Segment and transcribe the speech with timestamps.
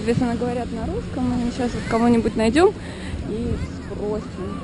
[0.00, 1.28] соответственно, говорят на русском.
[1.30, 2.68] Мы сейчас вот кого-нибудь найдем
[3.28, 3.54] и
[3.92, 4.60] спросим,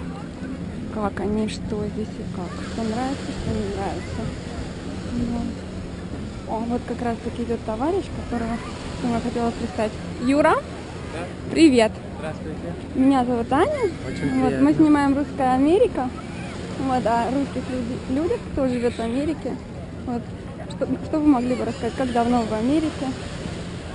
[0.94, 2.50] как они, что здесь и как.
[2.72, 4.22] Что нравится, что не нравится.
[5.32, 6.54] Вот.
[6.54, 8.56] О, вот как раз таки идет товарищ, которого
[9.12, 9.92] я хотела представить.
[10.24, 10.54] Юра?
[10.54, 11.24] Да.
[11.50, 11.92] Привет.
[12.18, 12.72] Здравствуйте.
[12.94, 13.66] Меня зовут Аня.
[14.08, 14.64] Очень Вот, приятно.
[14.64, 16.08] мы снимаем «Русская Америка».
[16.78, 19.54] Вот, о русских люди- людях, кто живет в Америке.
[20.06, 20.22] Вот.
[20.70, 23.06] Что, что вы могли бы рассказать, как давно вы в Америке?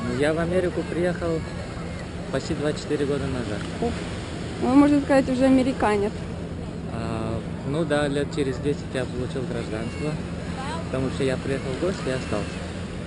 [0.07, 1.39] Ну, Я в Америку приехал
[2.31, 3.60] почти 24 года назад.
[4.61, 6.11] Вы, можно сказать, уже американец.
[6.93, 10.11] А, ну да, лет через 10 я получил гражданство,
[10.86, 12.57] потому что я приехал в гости и остался.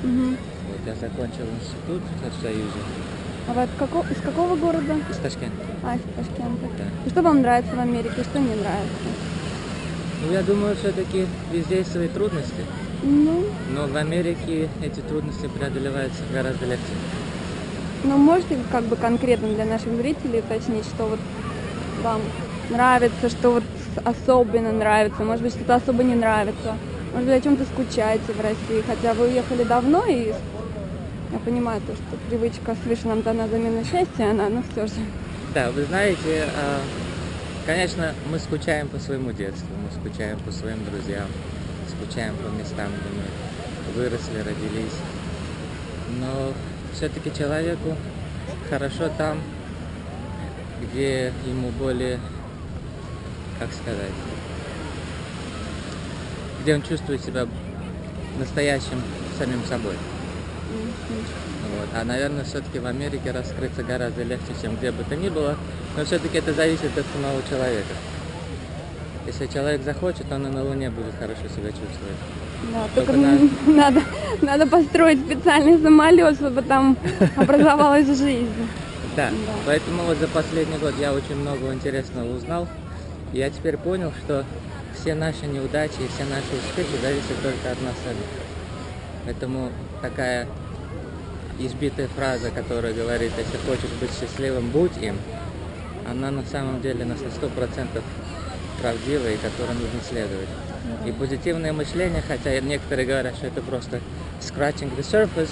[0.02, 0.36] Мгм.
[0.68, 2.02] Вот, я закончил институт
[2.38, 2.80] в Союзе
[3.48, 4.94] А вы от како- из какого города?
[5.10, 5.56] из Ташкента.
[5.82, 6.66] А, из Ташкента.
[6.78, 6.84] Да.
[7.06, 9.08] И что вам нравится в Америке, что не нравится?
[10.26, 12.64] Ну, я думаю, все-таки везде есть свои трудности,
[13.04, 13.44] Ну,
[13.74, 16.82] но в Америке эти трудности преодолеваются гораздо легче.
[18.02, 21.20] ну, можете как бы конкретно для наших зрителей уточнить, что вот
[22.02, 22.22] вам
[22.70, 23.64] нравится, что вот
[24.04, 26.76] особенно нравится, может быть, что-то особо не нравится,
[27.12, 30.32] может быть, о чем-то скучаете в России, хотя вы уехали давно, и
[31.32, 35.00] я понимаю то, что привычка свыше нам дана замена счастья, она, но все же.
[35.52, 36.80] Да, вы знаете, а,
[37.66, 41.26] конечно, мы скучаем по своему детству, мы скучаем по своим друзьям,
[42.14, 44.94] скучаем по местам, где мы выросли, родились.
[46.20, 46.52] Но
[46.92, 47.96] все-таки человеку
[48.70, 49.40] хорошо там,
[50.80, 52.20] где ему более,
[53.58, 54.12] как сказать,
[56.62, 57.48] где он чувствует себя
[58.38, 59.02] настоящим
[59.36, 59.94] самим собой.
[61.76, 61.88] Вот.
[61.94, 65.56] А, наверное, все-таки в Америке раскрыться гораздо легче, чем где бы то ни было.
[65.96, 67.94] Но все-таки это зависит от самого человека.
[69.26, 72.18] Если человек захочет, он и на Луне будет хорошо себя чувствовать.
[72.72, 74.02] Да, Только только м, надо,
[74.42, 76.96] надо построить специальный самолет, чтобы там
[77.36, 78.48] образовалась жизнь.
[79.16, 79.30] Да.
[79.30, 79.52] Да.
[79.66, 82.68] Поэтому вот за последний год я очень много интересного узнал.
[83.32, 84.44] Я теперь понял, что
[84.94, 88.26] все наши неудачи и все наши успехи зависят только от нас самих.
[89.24, 89.70] Поэтому
[90.02, 90.46] такая
[91.58, 95.16] избитая фраза, которая говорит, если хочешь быть счастливым, будь им,
[96.10, 98.02] она на самом деле на 100%
[98.84, 100.48] правдива и которой нужно следовать.
[101.06, 104.00] И позитивное мышление, хотя некоторые говорят, что это просто
[104.40, 105.50] scratching the surface,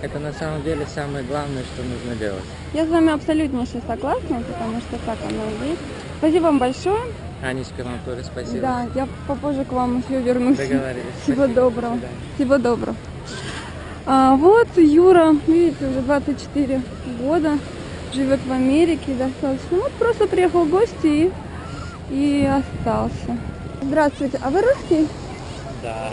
[0.00, 2.44] это на самом деле самое главное, что нужно делать.
[2.72, 5.80] Я с вами абсолютнейше согласна, потому что так оно и есть.
[6.18, 7.00] Спасибо вам большое.
[7.42, 8.60] Анечка, вам тоже спасибо.
[8.60, 10.56] Да, я попозже к вам еще вернусь.
[10.56, 11.04] Договорились.
[11.22, 11.60] Всего Спасибо.
[11.60, 11.96] доброго.
[11.96, 12.06] До.
[12.36, 12.96] Всего доброго.
[14.06, 16.80] А, вот Юра, видите, уже 24
[17.20, 17.58] года,
[18.14, 19.76] живет в Америке достаточно.
[19.76, 21.32] Вот просто приехал в гости и,
[22.10, 23.38] и остался.
[23.82, 25.08] Здравствуйте, а вы русский?
[25.82, 26.12] Да.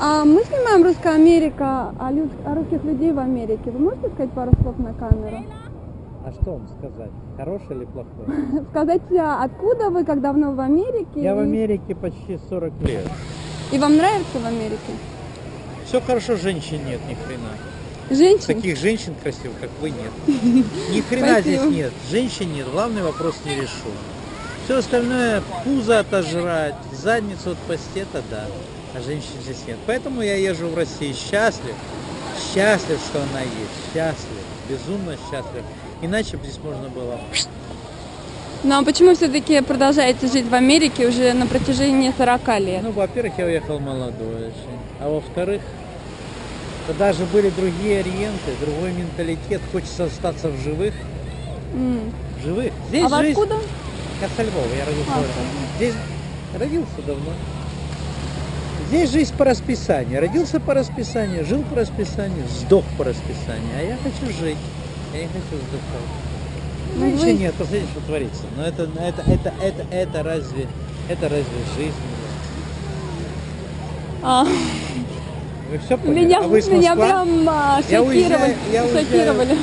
[0.00, 3.70] А мы снимаем «Русская Америка» о, люд- о русских людей в Америке.
[3.70, 5.44] Вы можете сказать пару слов на камеру?
[6.24, 7.10] А что вам сказать?
[7.36, 8.64] Хороший или плохой?
[8.70, 11.22] Сказать, а, откуда вы, как давно в Америке?
[11.22, 13.06] Я в Америке почти 40 лет.
[13.72, 14.92] И вам нравится в Америке?
[15.86, 17.50] Все хорошо, женщин нет, ни хрена.
[18.10, 18.46] Женщин?
[18.46, 20.10] Таких женщин красивых, как вы, нет.
[20.92, 21.92] Ни хрена здесь нет.
[22.10, 22.66] Женщин нет.
[22.72, 23.88] Главный вопрос не решу.
[24.64, 28.46] Все остальное, пузо отожрать, задницу отпасти, это да.
[28.94, 29.78] А женщин здесь нет.
[29.86, 31.74] Поэтому я езжу в Россию счастлив.
[32.52, 33.94] Счастлив, что она есть.
[33.94, 34.44] Счастлив.
[34.68, 35.62] Безумно счастлив.
[36.02, 37.18] Иначе бы здесь можно было
[38.64, 42.82] Ну а почему все-таки продолжаете жить в Америке уже на протяжении 40 лет?
[42.82, 44.78] Ну, во-первых, я уехал молодой очень.
[45.00, 45.62] А во-вторых,
[46.86, 49.60] тогда же были другие ориенты, другой менталитет.
[49.72, 50.94] Хочется остаться в живых.
[51.72, 52.72] В живых.
[52.88, 53.32] Здесь А вы жизнь...
[53.32, 53.56] откуда?
[54.20, 55.22] Я со Львова, я родился А.
[55.76, 55.94] Здесь
[56.58, 57.32] родился давно.
[58.88, 60.20] Здесь жизнь по расписанию.
[60.20, 63.70] Родился по расписанию, жил по расписанию, сдох по расписанию.
[63.78, 64.58] А я хочу жить.
[65.14, 66.10] Я не хочу сдохнуть.
[66.96, 68.42] Ну, Ну, вы- нет, посмотрите, что творится.
[68.56, 70.66] Но это, это, это, это, это разве,
[71.08, 71.44] это разве
[71.76, 71.94] жизнь?
[74.22, 74.44] А,
[75.70, 76.24] Вы все поняли?
[76.26, 78.08] меня а вы с меня прям а, Я шокировали.
[78.18, 79.04] уезжаю, я уезжаю.
[79.06, 79.56] шокировали.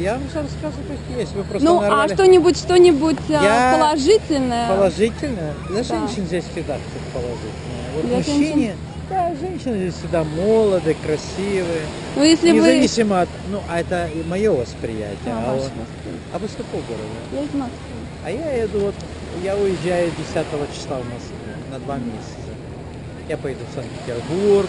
[0.00, 1.32] Я, вам сейчас рассказываю, как есть.
[1.34, 4.68] Вы просто Ну, а нарвали что-нибудь, что-нибудь а, Я- положительное?
[4.68, 5.54] положительное.
[5.68, 7.90] Для женщин здесь всегда что-то положительное.
[7.94, 8.76] Вот Для мужчине,
[9.08, 11.82] да, женщины здесь всегда молодые, красивые.
[12.16, 12.56] Ну, если вы...
[12.58, 15.16] Независимо от, ну, а это мое восприятие.
[15.26, 17.04] А, А, а вы с какого города?
[17.32, 17.76] Я из Москвы.
[18.24, 18.94] А я еду вот,
[19.42, 21.36] я уезжаю 10 числа в Москву
[21.72, 22.50] на два месяца.
[23.28, 24.68] Я поеду в Санкт-Петербург,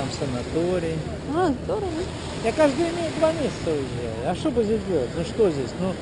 [0.00, 0.96] там санаторий.
[1.34, 2.00] А, здорово.
[2.44, 4.30] Я каждые ме- два месяца уезжаю.
[4.30, 5.10] А что бы здесь делать?
[5.16, 5.70] Ну что здесь?
[5.78, 5.92] Ну,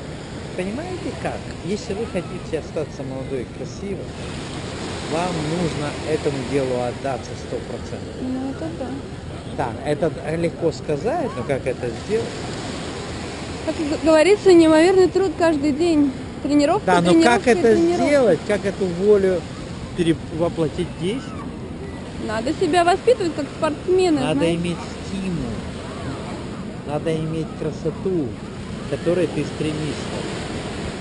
[0.56, 1.38] понимаете как?
[1.64, 4.04] Если вы хотите остаться молодой и красивой,
[5.12, 8.14] вам нужно этому делу отдаться сто процентов.
[8.22, 8.86] Ну, это да.
[9.56, 12.26] Да, это легко сказать, но как это сделать?
[13.66, 13.74] Как
[14.04, 16.12] говорится, неимоверный труд каждый день.
[16.44, 19.40] Тренировка, Да, но как это сделать, как эту волю
[19.96, 21.38] перевоплотить в действие?
[22.26, 24.20] Надо себя воспитывать как спортсмена.
[24.20, 24.56] Надо знаешь.
[24.56, 24.76] иметь
[25.06, 25.53] стимул,
[26.87, 28.26] надо иметь красоту,
[28.87, 30.19] к которой ты стремишься.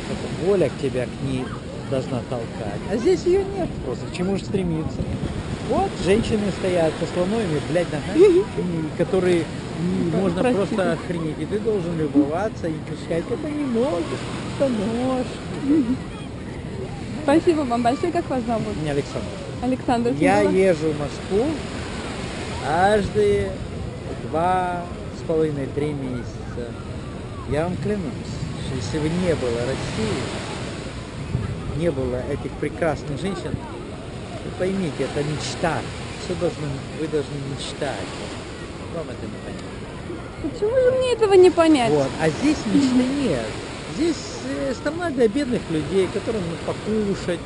[0.10, 1.44] Эта воля к тебя к ней
[1.90, 2.81] должна толкать.
[2.92, 4.06] А здесь ее нет просто.
[4.06, 5.02] К чему же стремиться?
[5.69, 8.44] Вот женщины стоят со слоновыми, блядь, ногами,
[8.98, 9.44] которые
[10.14, 10.68] можно Простите.
[10.68, 11.40] просто охренеть.
[11.40, 14.06] И ты должен любоваться и кричать, это не ноги,
[14.60, 15.98] это ножки.
[17.24, 18.12] Спасибо вам большое.
[18.14, 18.78] Как вас зовут?
[18.81, 19.28] Меня Александр.
[19.62, 20.13] Александр.
[20.19, 21.45] Я езжу в Москву
[22.65, 23.51] каждые
[24.30, 24.83] два
[25.19, 26.71] с половиной-три месяца.
[27.50, 28.33] Я вам клянусь,
[28.65, 30.24] что если бы не было России,
[31.77, 35.80] не было этих прекрасных женщин, вы поймите, это мечта.
[36.24, 36.68] Все должны,
[37.00, 38.07] вы должны мечтать.
[38.95, 39.77] Вам это не понятно.
[40.44, 41.92] Почему же мне этого не понять?
[41.92, 42.09] Вот.
[42.21, 43.45] А здесь мечты нет.
[43.95, 44.15] Здесь
[44.50, 47.39] э, страна для бедных людей, которым покушать,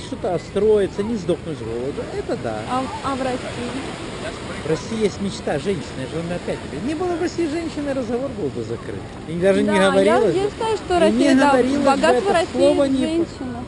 [0.00, 2.02] что-то строиться, не сдохнуть с голоду.
[2.16, 2.60] Это да.
[2.70, 3.38] А, а в России?
[4.64, 6.86] В России есть мечта женщины, я же вам опять говорю.
[6.86, 9.00] Не было в России женщины, разговор был бы закрыт.
[9.28, 10.34] И даже да, не я, говорилось.
[10.36, 10.50] я бы.
[10.50, 11.52] считаю, что Россия, не да,
[11.90, 13.64] богатство это России слово не- женщина.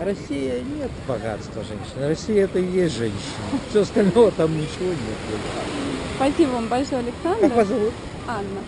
[0.00, 2.08] Россия нет богатства женщин.
[2.08, 3.20] Россия это и есть женщина.
[3.68, 5.40] Все остального там ничего нет.
[6.16, 7.40] Спасибо вам большое, Александр.
[7.40, 7.92] Как вас зовут?
[8.26, 8.60] Анна.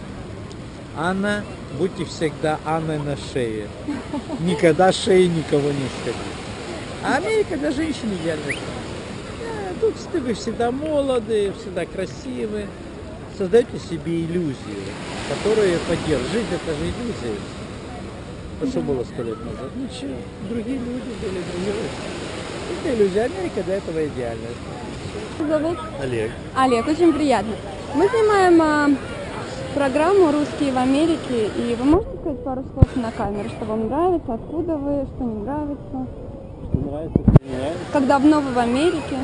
[0.94, 1.44] Анна,
[1.78, 3.66] будьте всегда Анной на шее.
[4.40, 6.41] Никогда шеи никого не сходи.
[7.04, 8.82] А Америка для женщин идеальная страна.
[9.42, 12.66] Э, Тут ты- вы всегда молоды, всегда красивы.
[13.36, 14.82] Создаете себе иллюзии,
[15.28, 16.32] которые поддерживают.
[16.32, 17.38] Жизнь это же иллюзия.
[18.60, 19.70] А что было сто лет назад?
[19.74, 20.14] Ничего.
[20.48, 21.74] Другие люди были другие.
[22.84, 23.22] Это иллюзия.
[23.22, 24.50] Америка для этого идеальная.
[25.38, 25.78] Как зовут?
[26.00, 26.30] Олег.
[26.54, 27.52] Олег, очень приятно.
[27.94, 28.88] Мы снимаем а,
[29.74, 34.34] программу «Русские в Америке», и вы можете сказать пару слов на камеру, что вам нравится,
[34.34, 36.06] откуда вы, что не нравится?
[36.68, 37.92] Что нравится, не нравится.
[37.92, 39.16] Как давно вы в Америке?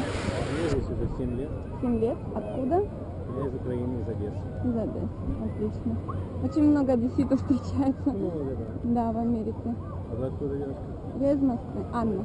[0.63, 1.51] Я здесь уже 7 лет.
[1.81, 2.17] 7 лет.
[2.35, 2.77] Откуда?
[2.77, 4.43] Я из Украины, из Одессы.
[4.65, 5.09] Из Одессы.
[5.45, 5.97] Отлично.
[6.43, 8.11] Очень много одесситов встречается.
[8.11, 8.67] Много, да.
[8.85, 9.75] Да, в Америке.
[10.11, 10.83] А вы откуда девушка?
[11.21, 11.85] Я из Москвы.
[11.93, 12.25] Анна.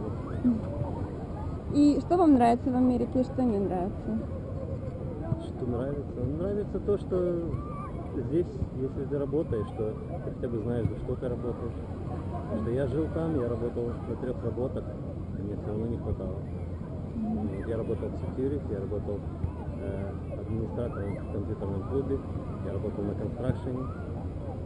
[1.74, 4.19] И что вам нравится в Америке, и что не нравится?
[5.42, 6.19] Что нравится?
[6.39, 7.50] Нравится то, что
[8.27, 8.48] здесь,
[8.80, 9.94] если ты работаешь, то
[10.25, 11.74] ты хотя бы знаешь, за что ты работаешь.
[12.53, 15.97] Потому что я жил там, я работал на трех работах, а мне все равно не
[15.97, 16.35] хватало.
[17.15, 19.19] Вот Я работал в security, я работал
[19.81, 22.19] э, администратором в компьютерном клубе,
[22.67, 23.79] я работал на констракшене.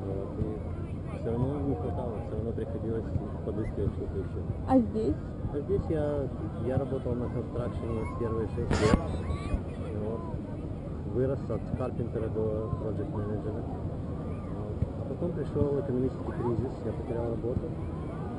[0.04, 3.06] Вот, и все равно не хватало, все равно приходилось
[3.46, 4.42] подыскивать что-то еще.
[4.68, 5.16] А здесь?
[5.54, 6.28] А здесь я,
[6.68, 9.00] я работал на констракшене с первые 6 лет.
[10.04, 10.20] Вот.
[11.14, 13.64] Вырос от карпентера до проект менеджера.
[15.20, 17.62] Потом пришел экономический кризис, я потерял работу.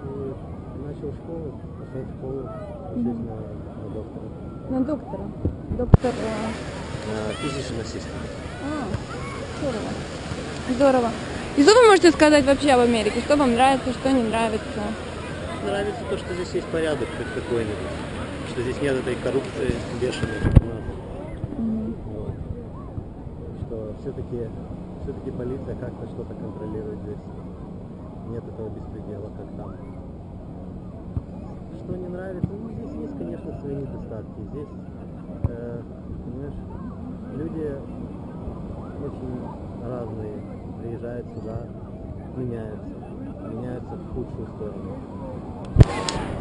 [0.04, 2.48] И начал школу, пошел в школу
[2.94, 3.34] учить на,
[3.82, 4.26] на доктора.
[4.70, 5.24] На доктора.
[5.76, 6.12] Доктор...
[6.12, 8.30] э, На physician assistant.
[8.62, 8.86] А,
[9.58, 9.90] здорово.
[10.70, 11.10] Здорово.
[11.56, 13.20] И что вы можете сказать вообще об Америке?
[13.22, 14.80] Что вам нравится, что не нравится?
[15.66, 17.74] Нравится то, что здесь есть порядок хоть какой-нибудь.
[18.50, 20.84] Что здесь нет этой коррупции бешеной, как у нас.
[22.14, 22.34] Вот.
[23.66, 24.46] Что все-таки
[25.08, 27.24] все-таки полиция как-то что-то контролирует здесь.
[28.28, 29.74] Нет этого беспредела, как там.
[31.78, 32.50] Что не нравится?
[32.52, 34.40] Ну, здесь есть, конечно, свои недостатки.
[34.50, 34.68] Здесь,
[35.44, 35.80] э,
[36.24, 36.60] понимаешь,
[37.36, 37.74] люди
[39.02, 40.42] очень разные
[40.82, 41.56] приезжают сюда,
[42.36, 42.98] меняются.
[43.50, 44.92] Меняются в худшую сторону.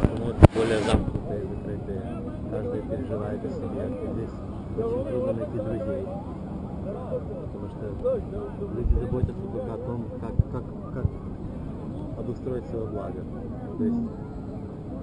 [0.02, 2.02] Становятся более замкнутые, закрытые.
[2.50, 4.12] Каждый переживает о себе.
[4.12, 4.34] Здесь
[4.76, 6.06] очень трудно найти друзей.
[6.88, 8.16] Потому что
[8.76, 10.64] люди заботятся только о том, как, как,
[10.94, 11.06] как
[12.18, 13.20] обустроить свое благо.
[13.76, 14.00] То есть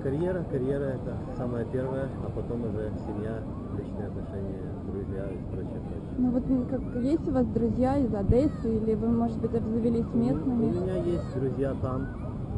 [0.04, 3.40] карьера, карьера это самое первое, а потом уже семья,
[3.78, 6.14] личные отношения, друзья и прочее, прочее.
[6.18, 10.18] Ну вот как, есть у вас друзья из Одессы или вы, может быть, обзавелись У
[10.18, 10.66] местными?
[10.66, 12.08] меня есть друзья там,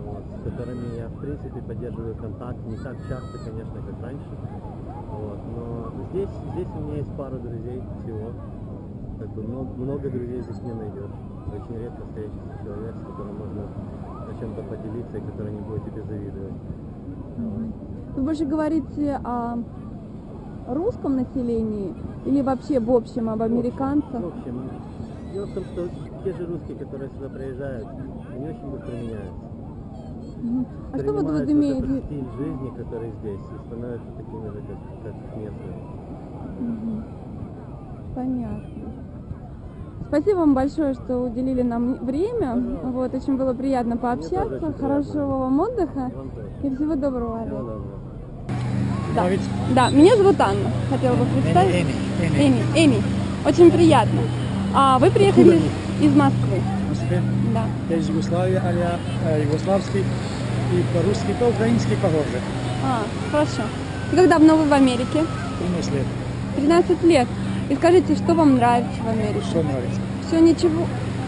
[0.05, 4.29] вот, с которыми я в принципе поддерживаю контакт, не так часто, конечно, как раньше.
[5.11, 8.31] Вот, но здесь, здесь у меня есть пара друзей всего.
[9.19, 11.11] Как бы много, много друзей здесь не найдешь.
[11.51, 13.63] Очень редко встретишься человек, с которым можно
[14.29, 16.53] о чем-то поделиться и который не будет тебе завидовать.
[18.15, 19.57] Вы больше говорите о
[20.67, 21.93] русском населении
[22.25, 24.21] или вообще в общем об американцах?
[24.21, 24.69] В общем,
[25.31, 25.89] дело в том, что
[26.23, 27.87] те же русские, которые сюда приезжают,
[28.33, 29.47] они очень быстро меняются.
[30.93, 31.79] А что вот вы Принимают имеете?
[31.79, 35.73] этот стиль жизни, который здесь, и становятся такими же, как, как местные.
[36.59, 37.03] Мгм.
[38.15, 38.86] Понятно.
[40.07, 42.55] Спасибо вам большое, что уделили нам время.
[42.83, 44.73] Вот, очень было приятно пообщаться.
[44.79, 46.11] Хорошего вам отдыха
[46.63, 47.81] и всего доброго.
[49.15, 49.25] Да.
[49.75, 50.69] да, меня зовут Анна.
[50.89, 51.87] Хотела бы представить.
[52.21, 53.01] Эми, Эми.
[53.45, 54.21] Очень приятно.
[54.73, 55.59] А вы приехали
[56.01, 56.61] из Москвы.
[56.87, 57.21] Москве.
[57.53, 57.63] Да.
[57.89, 62.39] Я из Югославии, а я э, югославский и по-русски, по-украински похоже.
[62.85, 63.63] А, хорошо.
[64.13, 65.25] И как давно вы в Америке?
[65.59, 66.05] 13 лет.
[66.57, 67.27] 13 лет.
[67.69, 69.41] И скажите, что вам нравится в Америке?
[69.49, 69.99] Что нравится?
[70.27, 70.85] Все ничего.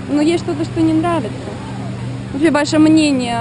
[0.10, 1.34] Но есть что-то, что не нравится.
[2.34, 3.38] Вообще ваше мнение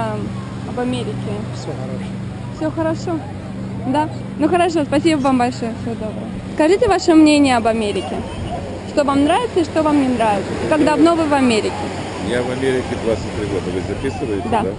[0.68, 1.12] об Америке.
[1.54, 2.10] Все хорошо.
[2.56, 3.20] Все хорошо?
[3.92, 4.08] Да?
[4.38, 5.72] Ну хорошо, спасибо вам большое.
[5.82, 6.26] Всего доброго.
[6.54, 8.16] Скажите ваше мнение об Америке.
[8.92, 10.50] Что вам нравится и что вам не нравится.
[10.66, 11.72] И Как давно вы в Америке?
[12.28, 13.70] Я в Америке 23 года.
[13.72, 14.62] Вы записываете, Да.
[14.62, 14.70] да?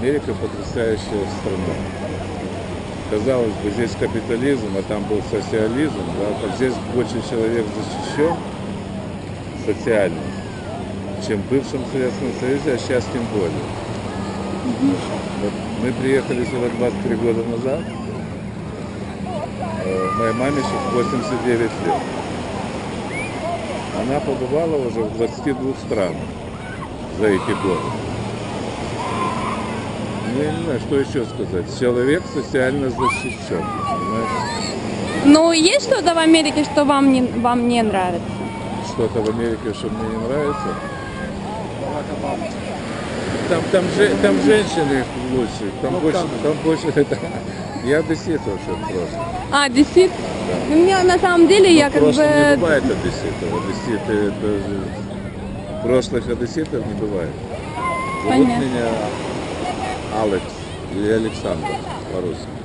[0.00, 1.74] Америка потрясающая страна.
[3.10, 6.56] Казалось бы, здесь капитализм, а там был социализм, да?
[6.56, 8.34] здесь больше человек защищен
[9.64, 10.20] социально,
[11.26, 13.64] чем в бывшем Советском Союзе, а сейчас тем более.
[15.42, 17.80] Вот мы приехали сюда 23 года назад.
[19.84, 21.70] Э, Моей маме сейчас 89 лет.
[23.98, 26.16] Она побывала уже в 22 странах
[27.18, 28.07] за эти годы.
[30.34, 31.78] Ну, я не знаю, что еще сказать.
[31.78, 33.64] Человек социально защищен.
[33.88, 34.58] понимаешь?
[35.24, 38.26] Ну, есть что-то в Америке, что вам не, вам не нравится?
[38.92, 40.74] Что-то в Америке, что мне не нравится.
[43.48, 47.18] Там, там, же, там женщины лучше, там больше, там больше, это,
[47.84, 49.24] я одессит вообще просто.
[49.50, 50.10] А, десит?
[50.70, 52.56] У меня на самом деле я как прошлом не бы...
[52.56, 53.64] бывает одесситов.
[53.64, 54.80] Одесситы, это же...
[55.82, 57.30] Прошлых одесситов не бывает.
[58.24, 58.64] Зовут Понятно.
[58.64, 58.88] меня
[60.14, 60.42] Алекс
[60.94, 61.66] или Александр
[62.12, 62.57] по-русски.